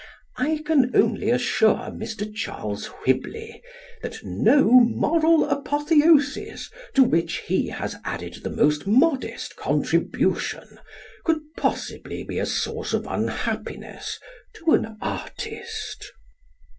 I 0.37 0.63
can 0.65 0.95
only 0.95 1.29
assure 1.29 1.91
Mr. 1.91 2.33
Charles 2.33 2.87
Whibley 3.05 3.61
that 4.01 4.23
no 4.23 4.67
moral 4.79 5.47
apotheosis 5.47 6.71
to 6.95 7.03
which 7.03 7.35
he 7.41 7.67
has 7.67 7.97
added 8.03 8.39
the 8.41 8.49
most 8.49 8.87
modest 8.87 9.55
contribution 9.57 10.79
could 11.23 11.41
possibly 11.55 12.23
be 12.23 12.39
a 12.39 12.47
source 12.47 12.93
of 12.95 13.05
unhappiness 13.05 14.17
to 14.55 14.71
an 14.71 14.97
artist. 15.03 16.11